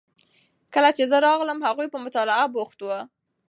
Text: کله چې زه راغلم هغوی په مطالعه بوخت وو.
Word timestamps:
کله 0.73 0.89
چې 0.97 1.03
زه 1.11 1.17
راغلم 1.27 1.59
هغوی 1.67 1.87
په 1.91 1.97
مطالعه 2.05 2.45
بوخت 2.55 2.79
وو. 2.81 2.99